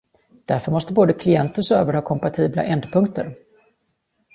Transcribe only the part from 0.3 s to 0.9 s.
Därför